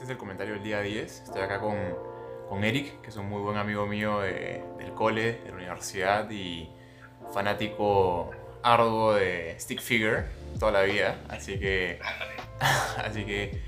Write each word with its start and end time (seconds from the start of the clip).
este 0.00 0.12
es 0.12 0.16
el 0.16 0.16
comentario 0.16 0.54
del 0.54 0.62
día 0.62 0.80
10. 0.80 1.24
Estoy 1.24 1.42
acá 1.42 1.60
con, 1.60 1.76
con 2.48 2.64
Eric, 2.64 3.02
que 3.02 3.10
es 3.10 3.16
un 3.16 3.28
muy 3.28 3.42
buen 3.42 3.58
amigo 3.58 3.86
mío 3.86 4.20
del 4.20 4.94
cole, 4.94 5.42
de 5.44 5.50
la 5.50 5.56
universidad 5.56 6.30
y 6.30 6.70
fanático 7.34 8.30
arduo 8.62 9.12
de 9.12 9.56
Stick 9.60 9.82
Figure 9.82 10.24
toda 10.58 10.72
la 10.72 10.82
vida. 10.84 11.18
Así 11.28 11.58
que, 11.58 11.98
así 13.04 13.26
que 13.26 13.60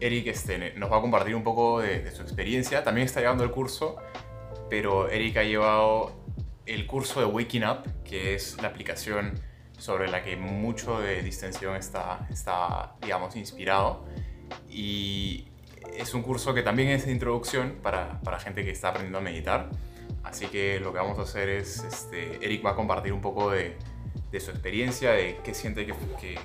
Eric 0.00 0.28
este, 0.28 0.72
nos 0.78 0.90
va 0.90 0.96
a 0.96 1.00
compartir 1.02 1.34
un 1.34 1.44
poco 1.44 1.80
de, 1.82 2.00
de 2.00 2.12
su 2.12 2.22
experiencia. 2.22 2.82
También 2.82 3.04
está 3.04 3.20
llevando 3.20 3.44
el 3.44 3.50
curso, 3.50 3.96
pero 4.70 5.10
Eric 5.10 5.36
ha 5.36 5.42
llevado 5.42 6.12
el 6.64 6.86
curso 6.86 7.20
de 7.20 7.26
Waking 7.26 7.64
Up, 7.66 8.04
que 8.04 8.36
es 8.36 8.56
la 8.62 8.68
aplicación 8.68 9.38
sobre 9.76 10.08
la 10.08 10.24
que 10.24 10.34
mucho 10.38 10.98
de 11.02 11.20
distensión 11.20 11.76
está, 11.76 12.26
está 12.30 12.94
digamos, 13.02 13.36
inspirado. 13.36 14.06
Y 14.70 15.48
es 15.96 16.14
un 16.14 16.22
curso 16.22 16.54
que 16.54 16.62
también 16.62 16.88
es 16.88 17.06
de 17.06 17.12
introducción 17.12 17.78
para, 17.82 18.20
para 18.20 18.38
gente 18.38 18.64
que 18.64 18.70
está 18.70 18.88
aprendiendo 18.88 19.18
a 19.18 19.20
meditar. 19.20 19.70
Así 20.22 20.46
que 20.46 20.80
lo 20.80 20.92
que 20.92 20.98
vamos 20.98 21.18
a 21.18 21.22
hacer 21.22 21.48
es, 21.48 21.84
este, 21.84 22.44
Eric 22.44 22.64
va 22.64 22.70
a 22.70 22.74
compartir 22.74 23.12
un 23.12 23.20
poco 23.20 23.50
de, 23.50 23.76
de 24.30 24.40
su 24.40 24.50
experiencia, 24.50 25.12
de 25.12 25.38
qué 25.44 25.54
siente 25.54 25.86
que, 25.86 25.94
que, 26.20 26.38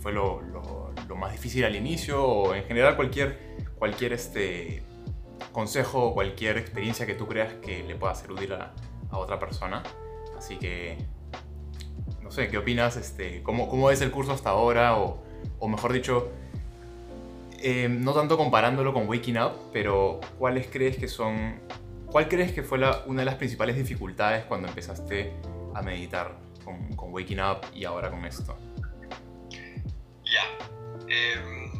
fue 0.00 0.12
lo, 0.12 0.40
lo, 0.40 0.92
lo, 1.08 1.16
más 1.16 1.32
difícil 1.32 1.64
al 1.64 1.74
inicio 1.74 2.24
o 2.24 2.54
en 2.54 2.64
general 2.64 2.94
cualquier, 2.96 3.56
cualquier 3.76 4.12
este, 4.12 4.82
consejo 5.52 6.06
o 6.06 6.14
cualquier 6.14 6.58
experiencia 6.58 7.06
que 7.06 7.14
tú 7.14 7.26
creas 7.26 7.54
que 7.54 7.82
le 7.82 7.96
pueda 7.96 8.14
ser 8.14 8.30
útil 8.30 8.52
a, 8.52 8.72
a 9.10 9.18
otra 9.18 9.38
persona. 9.38 9.82
Así 10.36 10.56
que 10.56 10.96
no 12.26 12.32
sé, 12.32 12.48
¿qué 12.48 12.58
opinas? 12.58 12.96
Este, 12.96 13.40
¿cómo, 13.44 13.68
¿Cómo 13.68 13.88
es 13.90 14.00
el 14.00 14.10
curso 14.10 14.32
hasta 14.32 14.50
ahora? 14.50 14.96
O, 14.96 15.22
o 15.60 15.68
mejor 15.68 15.92
dicho, 15.92 16.28
eh, 17.68 17.88
no 17.88 18.12
tanto 18.12 18.36
comparándolo 18.36 18.92
con 18.92 19.08
Waking 19.08 19.38
Up, 19.38 19.70
pero 19.72 20.20
¿cuáles 20.38 20.66
crees 20.68 20.96
que 20.96 21.08
son... 21.08 21.60
¿Cuál 22.06 22.28
crees 22.28 22.52
que 22.52 22.62
fue 22.62 22.78
la, 22.78 23.02
una 23.06 23.22
de 23.22 23.24
las 23.26 23.34
principales 23.34 23.76
dificultades 23.76 24.44
cuando 24.44 24.68
empezaste 24.68 25.32
a 25.74 25.82
meditar 25.82 26.36
con, 26.64 26.94
con 26.94 27.12
Waking 27.12 27.40
Up 27.40 27.66
y 27.74 27.84
ahora 27.84 28.10
con 28.10 28.24
esto? 28.24 28.56
Ya. 29.50 30.44
Eh, 31.08 31.70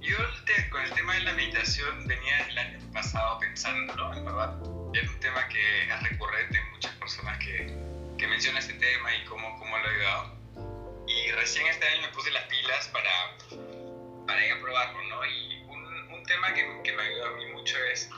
yo 0.00 0.16
te, 0.46 0.70
con 0.70 0.80
el 0.82 0.90
tema 0.92 1.14
de 1.14 1.20
la 1.22 1.32
meditación 1.32 2.06
venía 2.06 2.38
el 2.48 2.58
año 2.58 2.78
pasado 2.92 3.38
pensándolo, 3.40 4.14
en 4.14 4.24
verdad. 4.24 4.56
Es 4.94 5.08
un 5.08 5.18
tema 5.20 5.48
que 5.48 5.88
es 5.88 6.10
recurrente 6.10 6.58
en 6.58 6.70
muchas 6.70 6.92
personas 6.92 7.38
que 7.38 7.92
que 8.22 8.28
menciona 8.28 8.60
este 8.60 8.74
tema 8.74 9.12
y 9.16 9.24
cómo, 9.24 9.58
cómo 9.58 9.76
lo 9.76 9.84
ha 9.84 9.90
ayudado. 9.90 10.36
Y 11.08 11.32
recién 11.32 11.66
este 11.66 11.84
año 11.88 12.02
me 12.02 12.08
puse 12.14 12.30
las 12.30 12.44
pilas 12.44 12.88
para, 12.92 13.10
para 14.26 14.44
ir 14.46 14.52
a 14.52 14.60
probarlo, 14.60 15.02
¿no? 15.04 15.24
Y 15.24 15.62
un, 15.68 15.84
un 16.12 16.22
tema 16.24 16.52
que, 16.54 16.64
que, 16.84 16.92
me 16.92 17.02
ayudó 17.02 17.26
a 17.26 17.36
mí 17.36 17.46
mucho 17.52 17.76
es, 17.92 18.08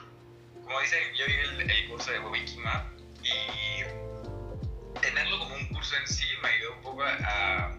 como 0.63 0.81
dice, 0.81 0.97
yo 1.17 1.27
vi 1.27 1.33
el, 1.33 1.71
el 1.71 1.89
curso 1.89 2.11
de 2.11 2.19
Wikimap 2.21 2.87
y 3.23 5.01
tenerlo 5.01 5.39
como 5.39 5.55
un 5.55 5.67
curso 5.69 5.97
en 5.97 6.09
sí 6.09 6.25
me 6.43 6.49
ayudó 6.49 6.73
un 6.75 6.83
poco 6.83 7.03
a, 7.03 7.77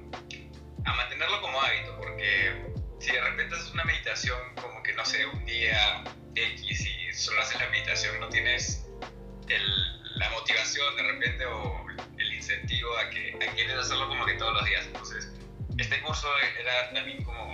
a 0.86 0.94
mantenerlo 0.94 1.42
como 1.42 1.62
hábito, 1.62 1.98
porque 1.98 2.66
si 3.00 3.12
de 3.12 3.22
repente 3.22 3.56
haces 3.56 3.72
una 3.72 3.84
meditación 3.84 4.40
como 4.62 4.82
que, 4.84 4.94
no 4.94 5.06
sé, 5.06 5.26
un 5.26 5.46
día 5.46 6.04
X 6.36 6.86
y 6.86 7.14
solo 7.14 7.42
haces 7.42 7.60
la 7.60 7.70
meditación, 7.70 8.20
no 8.20 8.30
tienes 8.30 8.86
el, 9.48 10.18
la 10.18 10.30
motivación 10.32 10.96
de 10.96 11.04
repente 11.04 11.46
o 11.46 11.86
incentivo 12.46 12.96
a 12.98 13.10
que 13.10 13.36
a 13.36 13.54
quieres 13.54 13.76
hacerlo 13.76 14.08
como 14.08 14.26
que 14.26 14.34
todos 14.34 14.54
los 14.54 14.66
días. 14.66 14.86
Entonces, 14.86 15.32
este 15.78 16.02
curso 16.02 16.28
era 16.60 16.94
también 16.94 17.24
como, 17.24 17.46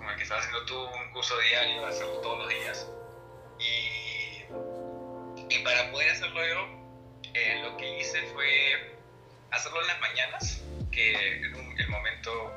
como 0.00 0.12
el 0.12 0.16
que 0.16 0.22
estás 0.22 0.38
haciendo 0.38 0.64
tú, 0.64 0.82
un 0.82 1.12
curso 1.12 1.38
diario, 1.40 1.84
hacerlo 1.84 2.14
todos 2.22 2.38
los 2.38 2.48
días. 2.48 2.88
Y, 3.58 5.54
y 5.54 5.58
para 5.62 5.90
poder 5.92 6.10
hacerlo 6.12 6.40
yo, 6.42 7.30
eh, 7.34 7.60
lo 7.62 7.76
que 7.76 8.00
hice 8.00 8.22
fue 8.32 8.96
hacerlo 9.50 9.82
en 9.82 9.88
las 9.88 10.00
mañanas, 10.00 10.64
que 10.90 11.36
en 11.36 11.54
un, 11.54 11.78
el 11.78 11.88
momento 11.88 12.50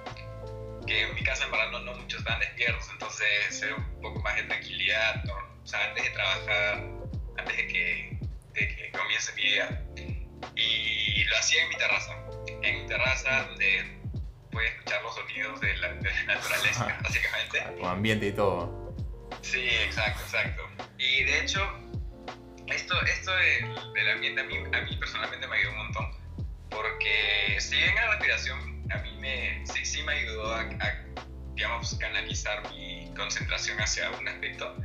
que 0.87 1.01
en 1.01 1.15
mi 1.15 1.23
casa 1.23 1.43
en 1.43 1.51
verdad 1.51 1.71
no, 1.71 1.93
muchos 1.95 2.19
estaban 2.19 2.39
despiertos, 2.39 2.89
entonces 2.93 3.27
ser 3.49 3.73
un 3.73 4.01
poco 4.01 4.21
más 4.21 4.37
de 4.37 4.43
tranquilidad, 4.43 5.21
¿no? 5.25 5.33
o 5.35 5.67
sea, 5.67 5.89
antes 5.89 6.01
de 6.01 6.09
trabajar, 6.11 6.77
antes 7.37 7.57
de 7.57 7.67
que, 7.67 8.19
de 8.53 8.75
que 8.75 8.91
comience 8.91 9.33
mi 9.33 9.43
día 9.43 9.83
y 10.55 11.23
lo 11.25 11.37
hacía 11.37 11.63
en 11.63 11.69
mi 11.69 11.75
terraza, 11.75 12.15
en 12.61 12.81
mi 12.81 12.87
terraza 12.87 13.47
donde 13.47 14.02
puedes 14.53 14.71
escuchar 14.71 15.03
los 15.03 15.15
sonidos 15.15 15.59
de 15.59 15.77
la, 15.77 15.93
de 15.93 16.11
la 16.11 16.35
naturaleza, 16.35 16.99
básicamente. 17.03 17.63
Con 17.79 17.89
ambiente 17.89 18.27
y 18.27 18.31
todo. 18.31 18.95
Sí, 19.41 19.67
exacto, 19.67 20.21
exacto. 20.23 20.63
Y 20.97 21.23
de 21.23 21.41
hecho, 21.41 21.59
esto, 22.67 22.95
esto 23.05 23.31
de, 23.35 23.91
del 23.95 24.09
ambiente 24.09 24.41
a 24.41 24.43
mí, 24.45 24.57
a 24.57 24.81
mí 24.81 24.95
personalmente 24.97 25.47
me 25.47 25.57
ayudó 25.57 25.71
un 25.71 25.77
montón, 25.77 26.11
porque 26.69 27.57
si 27.59 27.75
bien 27.75 27.95
la 27.95 28.11
respiración 28.11 28.83
a 28.91 28.97
mí 28.99 29.17
me, 29.19 29.65
sí, 29.65 29.85
sí 29.85 30.03
me 30.03 30.13
ayudó 30.13 30.53
a, 30.53 30.61
a, 30.61 31.05
digamos, 31.55 31.95
canalizar 31.95 32.63
mi 32.71 33.11
concentración 33.15 33.79
hacia 33.81 34.09
un 34.11 34.27
aspecto, 34.27 34.75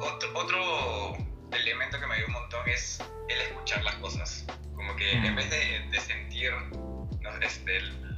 otro, 0.00 0.32
otro 0.34 1.16
elemento 1.52 2.00
que 2.00 2.06
me 2.06 2.14
ayudó 2.14 2.26
un 2.28 2.32
montón 2.32 2.68
es 2.68 3.00
el 3.28 3.40
escuchar 3.40 3.84
las 3.84 3.94
cosas 3.96 4.46
como 4.74 4.94
que 4.96 5.10
en 5.10 5.34
vez 5.34 5.50
de, 5.50 5.80
de 5.90 6.00
sentir 6.00 6.52
no, 7.20 7.30
este, 7.40 7.78
el, 7.78 8.15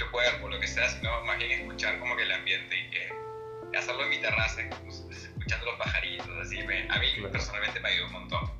tu 0.00 0.10
cuerpo, 0.10 0.48
lo 0.48 0.58
que 0.58 0.66
sea, 0.66 0.88
sino 0.88 1.22
más 1.24 1.38
bien 1.38 1.52
escuchar 1.52 1.98
como 2.00 2.16
que 2.16 2.22
el 2.22 2.32
ambiente 2.32 2.76
y 2.76 2.90
que 2.90 3.76
hacerlo 3.76 4.02
en 4.04 4.10
mi 4.10 4.18
terraza, 4.18 4.62
escuchando 4.62 5.66
los 5.66 5.76
pajaritos, 5.76 6.28
así, 6.42 6.62
me, 6.62 6.88
a 6.88 6.98
mí 6.98 7.06
personalmente 7.30 7.78
me 7.80 7.88
ayudó 7.90 8.06
un 8.06 8.12
montón. 8.12 8.50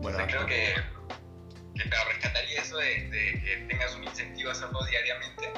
Bueno, 0.00 0.20
Entonces, 0.20 0.26
creo 0.28 0.46
que, 0.46 0.74
que 1.74 1.90
claro, 1.90 2.10
rescataría 2.10 2.60
eso 2.60 2.76
de, 2.78 3.08
de, 3.08 3.42
que 3.42 3.56
tengas 3.68 3.94
un 3.96 4.04
incentivo 4.04 4.50
a 4.50 4.52
hacerlo 4.52 4.84
diariamente, 4.84 5.52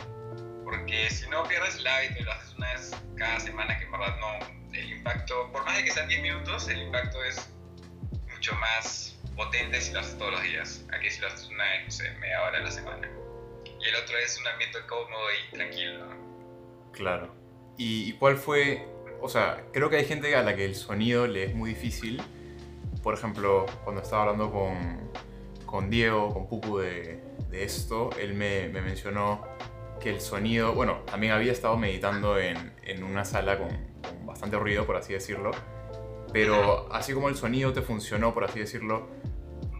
porque 0.64 1.10
si 1.10 1.28
no 1.28 1.44
pierdes 1.44 1.76
el 1.76 1.86
hábito 1.86 2.20
y 2.20 2.22
lo 2.22 2.32
haces 2.32 2.54
una 2.56 2.72
vez 2.72 2.96
cada 3.16 3.40
semana, 3.40 3.78
que 3.78 3.84
en 3.84 3.92
verdad 3.92 4.16
no, 4.18 4.74
el 4.74 4.90
impacto, 4.90 5.52
por 5.52 5.64
más 5.66 5.76
de 5.76 5.84
que 5.84 5.90
sean 5.90 6.08
10 6.08 6.22
minutos, 6.22 6.66
el 6.68 6.80
impacto 6.82 7.22
es 7.24 7.50
mucho 8.32 8.54
más 8.54 9.18
potente 9.36 9.80
si 9.80 9.92
lo 9.92 10.00
haces 10.00 10.16
todos 10.16 10.32
los 10.32 10.42
días. 10.42 10.84
Aquí 10.92 11.10
si 11.10 11.20
lo 11.20 11.28
haces 11.28 11.46
una 11.48 11.64
vez, 11.64 11.84
no 11.84 11.90
sé, 11.90 12.10
media 12.12 12.42
hora 12.42 12.58
a 12.58 12.62
la 12.62 12.70
semana. 12.70 13.08
Y 13.80 13.88
el 13.88 13.96
otro 13.96 14.18
es 14.18 14.38
un 14.40 14.46
ambiente 14.46 14.78
cómodo 14.88 15.24
y 15.32 15.56
tranquilo. 15.56 16.06
Claro. 16.92 17.34
¿Y, 17.76 18.10
¿Y, 18.10 18.12
cuál 18.14 18.36
fue? 18.36 18.86
O 19.20 19.28
sea, 19.28 19.64
creo 19.72 19.88
que 19.90 19.96
hay 19.96 20.04
gente 20.04 20.34
a 20.34 20.42
la 20.42 20.56
que 20.56 20.64
el 20.64 20.74
sonido 20.74 21.26
le 21.26 21.44
es 21.44 21.54
muy 21.54 21.70
difícil. 21.70 22.22
Por 23.02 23.14
ejemplo, 23.14 23.66
cuando 23.84 24.02
estaba 24.02 24.22
hablando 24.22 24.50
con, 24.50 25.10
con 25.66 25.90
Diego, 25.90 26.32
con 26.32 26.48
Pupu 26.48 26.78
de, 26.78 27.22
de 27.50 27.64
esto, 27.64 28.10
él 28.18 28.34
me, 28.34 28.68
me, 28.68 28.82
mencionó 28.82 29.46
que 30.00 30.10
el 30.10 30.20
sonido, 30.20 30.74
bueno, 30.74 31.02
también 31.06 31.32
había 31.32 31.52
estado 31.52 31.76
meditando 31.76 32.38
en, 32.38 32.74
en 32.82 33.04
una 33.04 33.24
sala 33.24 33.58
con, 33.58 33.68
con 34.02 34.26
bastante 34.26 34.58
ruido, 34.58 34.86
por 34.86 34.96
así 34.96 35.12
decirlo 35.12 35.52
pero 36.32 36.92
así 36.92 37.12
como 37.12 37.28
el 37.28 37.36
sonido 37.36 37.72
te 37.72 37.82
funcionó, 37.82 38.34
por 38.34 38.44
así 38.44 38.58
decirlo, 38.60 39.08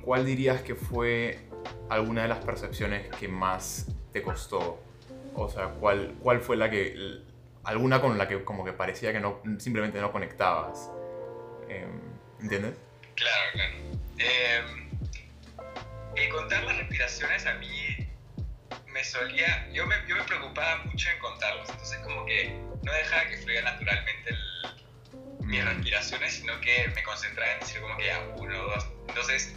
¿cuál 0.02 0.24
dirías 0.24 0.62
que 0.62 0.74
fue 0.74 1.47
alguna 1.88 2.22
de 2.22 2.28
las 2.28 2.38
percepciones 2.44 3.08
que 3.16 3.28
más 3.28 3.86
te 4.12 4.22
costó? 4.22 4.82
O 5.34 5.48
sea, 5.48 5.68
¿cuál, 5.68 6.14
cuál 6.20 6.40
fue 6.40 6.56
la 6.56 6.70
que... 6.70 7.22
alguna 7.64 8.00
con 8.00 8.18
la 8.18 8.28
que 8.28 8.44
como 8.44 8.64
que 8.64 8.72
parecía 8.72 9.12
que 9.12 9.20
no, 9.20 9.40
simplemente 9.58 10.00
no 10.00 10.12
conectabas? 10.12 10.90
Eh, 11.68 11.86
¿Entiendes? 12.40 12.74
Claro, 13.14 13.50
claro. 13.52 13.74
Eh, 14.18 14.60
el 16.16 16.28
contar 16.30 16.64
las 16.64 16.76
respiraciones 16.78 17.46
a 17.46 17.54
mí 17.54 18.08
me 18.86 19.04
solía... 19.04 19.68
Yo 19.72 19.86
me, 19.86 19.94
yo 20.08 20.16
me 20.16 20.24
preocupaba 20.24 20.84
mucho 20.84 21.08
en 21.10 21.18
contarlos, 21.20 21.68
entonces 21.70 21.98
como 21.98 22.24
que 22.26 22.60
no 22.82 22.92
dejaba 22.92 23.28
que 23.28 23.36
fluya 23.38 23.62
naturalmente 23.62 24.30
el 24.30 24.48
mis 25.48 25.64
respiraciones, 25.64 26.34
sino 26.34 26.60
que 26.60 26.88
me 26.94 27.02
concentraba 27.02 27.54
en 27.54 27.60
decir 27.60 27.80
como 27.80 27.96
que 27.96 28.06
ya, 28.06 28.20
uno, 28.36 28.62
dos. 28.64 28.86
Entonces 29.08 29.56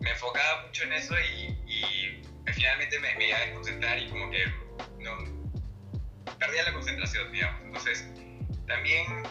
me 0.00 0.10
enfocaba 0.10 0.66
mucho 0.66 0.84
en 0.84 0.92
eso 0.92 1.14
y, 1.18 1.58
y 1.66 2.22
finalmente 2.52 2.98
me, 3.00 3.14
me 3.16 3.28
iba 3.28 3.36
a 3.36 3.40
desconcentrar 3.40 3.98
y 3.98 4.08
como 4.08 4.30
que 4.30 4.44
no, 5.00 5.16
perdía 6.38 6.64
la 6.64 6.72
concentración, 6.72 7.32
digamos. 7.32 7.60
Entonces 7.62 8.08
también 8.66 9.22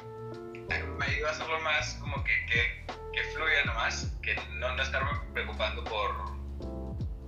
me 0.98 1.06
ayudó 1.06 1.28
a 1.28 1.32
hacerlo 1.32 1.60
más 1.62 1.96
como 1.96 2.24
que, 2.24 2.46
que, 2.48 2.86
que 3.14 3.24
fluya 3.34 3.66
nomás, 3.66 4.16
que 4.22 4.36
no, 4.54 4.76
no 4.76 4.82
estarme 4.82 5.12
preocupando 5.34 5.84
por, 5.84 6.16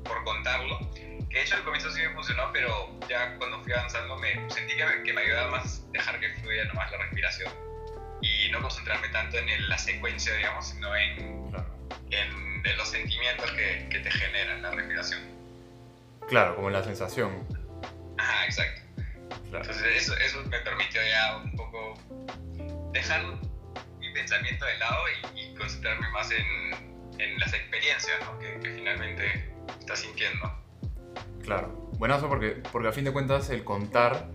por 0.03 0.23
contarlo. 0.23 0.79
Que 1.29 1.37
de 1.37 1.41
hecho 1.41 1.55
al 1.55 1.63
comienzo 1.63 1.91
sí 1.91 2.01
me 2.01 2.09
funcionó, 2.13 2.51
pero 2.53 2.99
ya 3.07 3.35
cuando 3.37 3.61
fui 3.63 3.73
avanzando 3.73 4.17
me 4.17 4.49
sentí 4.49 4.75
que 4.75 4.85
me, 4.85 5.03
que 5.03 5.13
me 5.13 5.21
ayudaba 5.21 5.51
más 5.51 5.91
dejar 5.91 6.19
que 6.19 6.33
fluya 6.35 6.65
nomás 6.65 6.91
la 6.91 6.97
respiración 6.99 7.51
y 8.21 8.49
no 8.49 8.61
concentrarme 8.61 9.09
tanto 9.09 9.37
en 9.37 9.69
la 9.69 9.77
secuencia, 9.77 10.33
digamos, 10.35 10.69
sino 10.69 10.95
en, 10.95 11.51
en, 12.11 12.65
en 12.65 12.77
los 12.77 12.89
sentimientos 12.89 13.51
que, 13.51 13.87
que, 13.89 13.99
te 13.99 14.11
generan 14.11 14.61
la 14.61 14.71
respiración. 14.71 15.21
Claro, 16.27 16.55
como 16.55 16.67
en 16.67 16.73
la 16.73 16.83
sensación. 16.83 17.31
Ajá, 18.17 18.45
exacto. 18.45 18.81
Claro. 19.49 19.63
Entonces 19.63 20.03
eso, 20.03 20.17
eso 20.17 20.43
me 20.49 20.59
permitió 20.59 21.01
ya 21.01 21.37
un 21.37 21.55
poco 21.55 21.93
dejar 22.91 23.23
mi 23.99 24.11
pensamiento 24.11 24.65
de 24.65 24.77
lado 24.77 24.97
y, 25.35 25.55
concentrarme 25.57 26.07
más 26.11 26.29
en, 26.31 27.19
en 27.19 27.39
las 27.39 27.51
experiencias 27.51 28.19
¿no? 28.21 28.37
que, 28.37 28.59
que, 28.59 28.75
finalmente 28.75 29.49
estás 29.79 29.99
sintiendo. 29.99 30.53
Claro, 31.43 31.69
buenazo 31.97 32.29
porque, 32.29 32.61
porque 32.71 32.89
a 32.89 32.91
fin 32.91 33.05
de 33.05 33.11
cuentas 33.11 33.49
el 33.49 33.63
contar, 33.63 34.27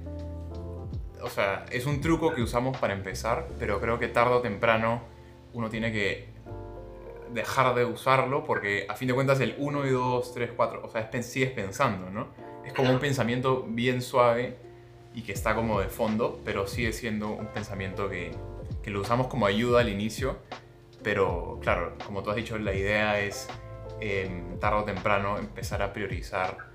o 1.21 1.31
sea, 1.31 1.65
es 1.71 1.87
un 1.87 2.01
truco 2.01 2.35
que 2.35 2.43
usamos 2.43 2.77
para 2.77 2.93
empezar, 2.93 3.47
pero 3.59 3.81
creo 3.81 4.01
que 4.01 4.09
tarde 4.09 4.35
o 4.35 4.41
temprano 4.41 5.07
uno 5.53 5.69
tiene 5.69 5.93
que 5.93 6.32
dejar 7.33 7.75
de 7.75 7.85
usarlo 7.85 8.45
porque 8.45 8.87
a 8.89 8.95
fin 8.95 9.09
de 9.09 9.15
cuentas 9.15 9.41
el 9.41 9.55
1 9.59 9.87
y 9.87 9.91
2, 9.91 10.35
3, 10.35 10.51
4, 10.57 10.83
o 10.85 10.89
sea, 10.89 11.11
es, 11.13 11.27
sigues 11.27 11.51
pensando, 11.51 12.11
¿no? 12.11 12.29
Es 12.65 12.73
como 12.73 12.91
un 12.91 12.99
pensamiento 12.99 13.65
bien 13.69 14.03
suave 14.03 14.57
y 15.15 15.23
que 15.23 15.33
está 15.33 15.55
como 15.55 15.81
de 15.81 15.89
fondo, 15.89 16.41
pero 16.45 16.67
sigue 16.67 16.93
siendo 16.93 17.31
un 17.31 17.47
pensamiento 17.49 18.09
que, 18.09 18.31
que 18.83 18.91
lo 18.91 19.01
usamos 19.01 19.27
como 19.27 19.47
ayuda 19.47 19.81
al 19.81 19.89
inicio, 19.89 20.39
pero 21.03 21.59
claro, 21.63 21.97
como 22.05 22.23
tú 22.23 22.31
has 22.31 22.37
dicho, 22.37 22.59
la 22.59 22.75
idea 22.75 23.21
es 23.21 23.49
eh, 24.01 24.43
tarde 24.61 24.81
o 24.81 24.85
temprano 24.85 25.39
empezar 25.39 25.83
a 25.83 25.93
priorizar 25.93 26.71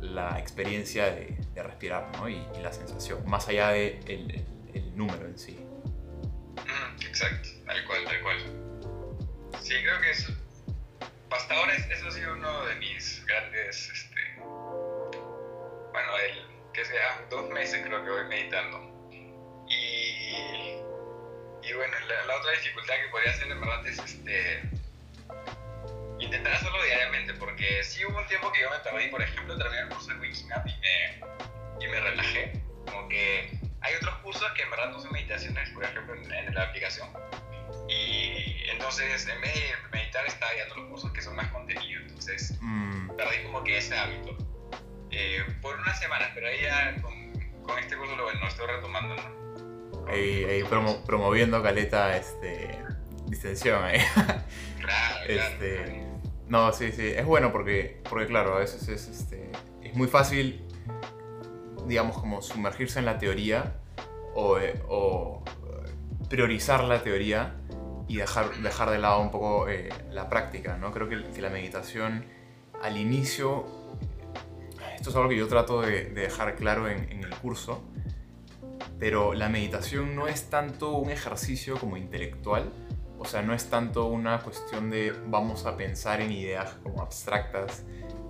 la 0.00 0.38
experiencia 0.38 1.06
de, 1.06 1.36
de 1.54 1.62
respirar 1.62 2.10
¿no? 2.18 2.28
y, 2.28 2.44
la 2.62 2.72
sensación, 2.72 3.18
más 3.26 3.48
allá 3.48 3.70
del 3.70 4.04
de 4.04 4.14
el, 4.14 4.44
el 4.74 4.96
número 4.96 5.26
en 5.26 5.38
sí. 5.38 5.58
Exacto, 7.06 7.48
tal 7.66 7.84
cual, 7.86 8.04
tal 8.04 8.22
cual. 8.22 8.63
Sí, 9.64 9.72
creo 9.82 9.98
que 9.98 10.10
eso, 10.10 10.30
hasta 11.30 11.54
ahora 11.54 11.72
eso 11.72 12.06
ha 12.06 12.10
sido 12.10 12.34
uno 12.34 12.66
de 12.66 12.74
mis 12.74 13.24
grandes, 13.24 13.88
este, 13.88 14.36
bueno, 14.38 16.18
el, 16.18 16.46
que 16.74 16.84
sea 16.84 17.24
dos 17.30 17.48
meses 17.48 17.82
creo 17.82 18.04
que 18.04 18.10
voy 18.10 18.24
meditando. 18.24 18.78
Y, 19.66 20.76
y 21.66 21.72
bueno, 21.72 21.94
la, 22.26 22.36
otra 22.36 22.52
dificultad 22.52 22.94
que 22.94 23.08
podría 23.08 23.30
hacer 23.30 23.50
en 23.50 23.58
verdad 23.58 23.86
es 23.86 23.98
este, 24.00 24.60
intentar 26.18 26.52
hacerlo 26.52 26.82
diariamente, 26.84 27.32
porque 27.32 27.82
sí 27.84 28.04
hubo 28.04 28.18
un 28.18 28.26
tiempo 28.26 28.52
que 28.52 28.60
yo 28.60 28.68
me 28.68 28.80
perdí, 28.80 29.08
por 29.08 29.22
ejemplo, 29.22 29.56
terminé 29.56 29.80
el 29.80 29.88
curso 29.88 30.08
de 30.12 30.18
Wikimap 30.18 30.66
y 30.66 30.76
me, 30.76 31.86
y 31.86 31.88
me 31.88 32.00
relajé, 32.00 32.60
como 32.84 33.08
que 33.08 33.58
hay 33.80 33.94
otros 33.94 34.14
cursos 34.16 34.52
que 34.52 34.60
en 34.60 34.70
verdad 34.70 34.90
no 34.90 35.00
son 35.00 35.10
meditaciones, 35.12 35.70
por 35.70 35.84
ejemplo, 35.84 36.14
en, 36.14 36.54
la 36.54 36.64
aplicación. 36.64 37.08
Y 37.88 38.70
entonces, 38.70 39.26
en 39.28 39.40
vez 39.40 39.54
de 39.54 39.88
meditar, 39.92 40.26
estaba 40.26 40.52
viendo 40.52 40.76
los 40.76 40.88
cursos 40.90 41.12
que 41.12 41.22
son 41.22 41.36
más 41.36 41.50
contenido. 41.50 42.00
Entonces, 42.02 42.56
mm. 42.60 43.10
perdí 43.16 43.44
como 43.44 43.62
que 43.64 43.78
ese 43.78 43.96
hábito. 43.96 44.36
Eh, 45.10 45.44
por 45.62 45.78
unas 45.78 45.98
semanas, 45.98 46.30
pero 46.34 46.48
ahí 46.48 46.62
ya 46.62 47.00
con, 47.00 47.14
con 47.62 47.78
este 47.78 47.96
curso 47.96 48.16
lo, 48.16 48.32
lo, 48.32 48.48
estoy 48.48 48.66
retomando. 48.66 49.14
¿no? 49.14 50.06
Ahí, 50.08 50.64
promoviendo 51.06 51.62
caleta 51.62 52.16
este, 52.16 52.78
distensión 53.26 53.84
ahí. 53.84 54.00
Claro, 54.80 55.24
este, 55.26 55.76
claro. 55.76 56.20
No, 56.48 56.72
sí, 56.72 56.92
sí. 56.92 57.06
Es 57.06 57.24
bueno 57.24 57.52
porque, 57.52 58.02
porque 58.08 58.26
claro, 58.26 58.56
a 58.56 58.58
veces 58.58 58.88
es, 58.88 59.08
este, 59.08 59.50
es 59.82 59.94
muy 59.94 60.08
fácil 60.08 60.64
digamos, 61.86 62.18
como 62.18 62.42
sumergirse 62.42 62.98
en 62.98 63.04
la 63.04 63.18
teoría 63.18 63.74
o, 64.34 64.58
eh, 64.58 64.82
priorizar 66.28 66.84
la 66.84 67.02
teoría 67.02 67.54
y 68.06 68.16
dejar, 68.16 68.54
dejar 68.56 68.90
de 68.90 68.98
lado 68.98 69.20
un 69.20 69.30
poco 69.30 69.68
eh, 69.68 69.88
la 70.10 70.28
práctica, 70.28 70.76
¿no? 70.76 70.92
Creo 70.92 71.08
que, 71.08 71.16
la 71.16 71.50
meditación 71.50 72.24
al 72.82 72.96
inicio, 72.96 73.64
esto 74.94 75.10
es 75.10 75.16
algo 75.16 75.28
que 75.28 75.36
yo 75.36 75.48
trato 75.48 75.80
de, 75.80 76.06
dejar 76.06 76.54
claro 76.56 76.88
en, 76.88 77.24
el 77.24 77.34
curso, 77.36 77.82
pero 78.98 79.34
la 79.34 79.48
meditación 79.48 80.14
no 80.14 80.28
es 80.28 80.50
tanto 80.50 80.92
un 80.92 81.10
ejercicio 81.10 81.78
como 81.78 81.96
intelectual, 81.96 82.70
o 83.18 83.24
sea, 83.24 83.42
no 83.42 83.54
es 83.54 83.70
tanto 83.70 84.06
una 84.06 84.40
cuestión 84.40 84.90
de 84.90 85.14
vamos 85.28 85.64
a 85.64 85.76
pensar 85.76 86.20
en 86.20 86.30
ideas 86.30 86.76
como 86.82 87.00
abstractas 87.00 87.84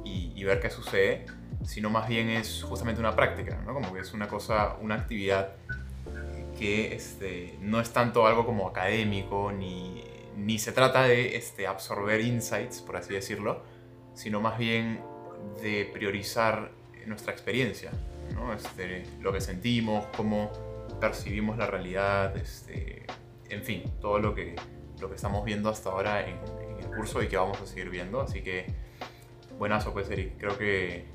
y, 0.05 0.33
y 0.37 0.45
ver 0.45 0.61
qué 0.61 0.71
sucede, 0.71 1.27
sino 1.65 1.91
más 1.91 2.09
bien 2.09 2.29
es 2.29 2.63
justamente 2.63 3.01
una 3.01 3.17
práctica, 3.17 3.61
¿no? 3.65 3.75
Como 3.75 3.93
que 3.93 4.01
es 4.01 4.13
una 4.13 4.29
cosa, 4.29 4.77
una 4.81 4.95
actividad 4.95 5.57
que 6.59 6.95
este, 6.95 7.57
no 7.61 7.81
es 7.81 7.93
tanto 7.93 8.27
algo 8.27 8.47
como 8.47 8.69
académico, 8.69 9.53
ni, 9.53 10.05
ni 10.37 10.59
se 10.59 10.73
trata 10.73 11.05
de 11.05 11.37
este, 11.37 11.67
absorber 11.67 12.21
insights, 12.21 12.81
por 12.81 12.97
así 12.97 13.15
decirlo, 13.15 13.63
sino 14.15 14.41
más 14.41 14.59
bien 14.59 15.01
de 15.63 15.89
priorizar 15.93 16.73
nuestra 17.07 17.33
experiencia, 17.33 17.91
¿no? 18.35 18.53
este, 18.53 19.05
lo 19.21 19.33
que 19.33 19.41
sentimos, 19.41 20.07
cómo 20.17 20.51
percibimos 21.01 21.59
la 21.59 21.67
realidad, 21.67 22.37
este, 22.37 23.05
en 23.49 23.63
fin, 23.63 23.83
todo 24.01 24.19
lo 24.19 24.35
que, 24.35 24.57
lo 25.01 25.09
que 25.09 25.17
estamos 25.17 25.45
viendo 25.45 25.69
hasta 25.69 25.91
ahora 25.91 26.27
en, 26.27 26.39
en 26.71 26.79
el 26.79 26.97
curso 26.97 27.23
y 27.23 27.29
que 27.29 27.37
vamos 27.37 27.61
a 27.61 27.67
seguir 27.67 27.91
viendo. 27.91 28.21
Así 28.21 28.43
que, 28.43 28.67
buenazo, 29.59 29.93
pues, 29.93 30.09
Eric. 30.11 30.39
Creo 30.39 30.57
que 30.57 31.07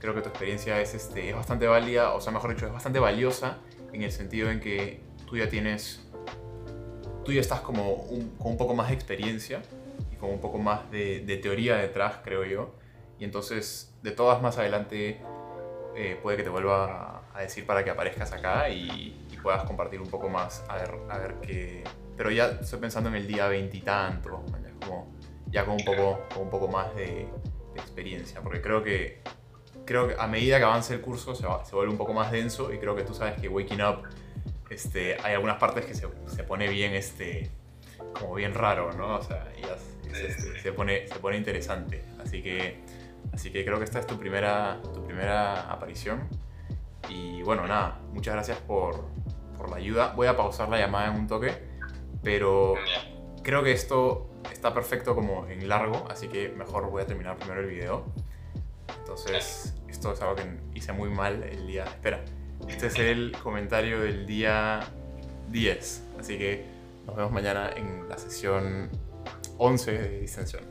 creo 0.00 0.14
que 0.14 0.22
tu 0.22 0.30
experiencia 0.30 0.80
es, 0.80 0.94
este, 0.94 1.28
es 1.28 1.36
bastante 1.36 1.66
válida, 1.66 2.14
o 2.14 2.20
sea, 2.20 2.32
mejor 2.32 2.54
dicho, 2.54 2.66
es 2.66 2.72
bastante 2.72 2.98
valiosa 2.98 3.58
en 3.92 4.02
el 4.02 4.12
sentido 4.12 4.50
en 4.50 4.60
que 4.60 5.00
tú 5.26 5.36
ya 5.36 5.48
tienes, 5.48 6.00
tú 7.24 7.32
ya 7.32 7.40
estás 7.40 7.60
como 7.60 7.92
un, 7.94 8.30
con 8.38 8.52
un 8.52 8.56
poco 8.56 8.74
más 8.74 8.88
de 8.88 8.94
experiencia 8.94 9.62
y 10.12 10.16
con 10.16 10.30
un 10.30 10.40
poco 10.40 10.58
más 10.58 10.90
de, 10.90 11.20
de 11.20 11.36
teoría 11.36 11.76
detrás, 11.76 12.16
creo 12.24 12.44
yo. 12.44 12.74
Y 13.18 13.24
entonces, 13.24 13.94
de 14.02 14.12
todas 14.12 14.40
más 14.40 14.58
adelante, 14.58 15.20
eh, 15.94 16.18
puede 16.22 16.38
que 16.38 16.42
te 16.42 16.48
vuelva 16.48 17.22
a 17.34 17.40
decir 17.40 17.66
para 17.66 17.84
que 17.84 17.90
aparezcas 17.90 18.32
acá 18.32 18.68
y, 18.68 19.26
y, 19.30 19.36
puedas 19.42 19.64
compartir 19.64 20.00
un 20.00 20.08
poco 20.08 20.28
más, 20.28 20.64
a 20.68 20.76
ver, 20.76 20.94
a 21.08 21.18
ver 21.18 21.34
qué... 21.42 21.84
Pero 22.16 22.30
ya 22.30 22.46
estoy 22.60 22.80
pensando 22.80 23.08
en 23.08 23.16
el 23.16 23.26
día 23.26 23.48
veintitantos, 23.48 24.40
como 24.80 25.14
ya 25.46 25.64
con 25.64 25.74
un 25.74 25.84
poco, 25.84 26.20
con 26.34 26.42
un 26.44 26.50
poco 26.50 26.68
más 26.68 26.94
de, 26.94 27.28
de 27.74 27.80
experiencia, 27.80 28.40
porque 28.42 28.60
creo 28.60 28.82
que 28.82 29.22
creo 29.90 30.06
que 30.06 30.14
a 30.16 30.28
medida 30.28 30.58
que 30.58 30.64
avance 30.64 30.94
el 30.94 31.00
curso 31.00 31.34
se, 31.34 31.44
va, 31.44 31.64
se, 31.64 31.74
vuelve 31.74 31.90
un 31.90 31.98
poco 31.98 32.12
más 32.14 32.30
denso 32.30 32.72
y 32.72 32.78
creo 32.78 32.94
que 32.94 33.02
tú 33.02 33.12
sabes 33.12 33.40
que 33.40 33.48
Waking 33.48 33.82
Up 33.82 34.04
este, 34.70 35.16
hay 35.20 35.34
algunas 35.34 35.56
partes 35.56 35.84
que 35.84 35.94
se, 35.94 36.06
se 36.28 36.44
pone 36.44 36.68
bien, 36.68 36.94
este, 36.94 37.50
como 38.12 38.36
bien 38.36 38.54
raro, 38.54 38.92
¿no? 38.92 39.16
O 39.16 39.22
sea, 39.22 39.52
ya 39.60 39.76
se, 40.14 40.28
este, 40.28 40.60
se, 40.60 40.72
pone, 40.72 41.08
se 41.08 41.18
pone 41.18 41.36
interesante. 41.36 42.04
Así 42.22 42.40
que, 42.40 42.78
así 43.32 43.50
que 43.50 43.64
creo 43.64 43.78
que 43.78 43.84
esta 43.84 43.98
es 43.98 44.06
tu 44.06 44.16
primera, 44.16 44.80
tu 44.94 45.04
primera 45.04 45.62
aparición. 45.62 46.28
Y 47.08 47.42
bueno, 47.42 47.66
nada, 47.66 47.98
muchas 48.12 48.34
gracias 48.34 48.58
por, 48.58 49.06
por 49.58 49.70
la 49.70 49.78
ayuda. 49.78 50.12
Voy 50.14 50.28
a 50.28 50.36
pausar 50.36 50.68
la 50.68 50.78
llamada 50.78 51.12
en 51.12 51.18
un 51.18 51.26
toque, 51.26 51.52
pero 52.22 52.74
creo 53.42 53.64
que 53.64 53.72
esto 53.72 54.30
está 54.52 54.72
perfecto 54.72 55.16
como 55.16 55.48
en 55.48 55.68
largo, 55.68 56.06
así 56.08 56.28
que 56.28 56.48
mejor 56.50 56.88
voy 56.88 57.02
a 57.02 57.06
terminar 57.06 57.36
primero 57.38 57.62
el 57.62 57.66
video. 57.66 58.04
Entonces, 59.00 59.74
esto 60.00 60.14
es 60.14 60.22
algo 60.22 60.36
que 60.36 60.44
hice 60.74 60.94
muy 60.94 61.10
mal 61.10 61.42
el 61.42 61.66
día. 61.66 61.84
Espera, 61.84 62.24
este 62.66 62.86
es 62.86 62.98
el 62.98 63.36
comentario 63.42 64.00
del 64.00 64.26
día 64.26 64.80
10. 65.50 66.02
Así 66.18 66.38
que 66.38 66.64
nos 67.06 67.16
vemos 67.16 67.30
mañana 67.30 67.68
en 67.76 68.08
la 68.08 68.16
sesión 68.16 68.88
11 69.58 69.92
de 69.92 70.20
distensión. 70.20 70.64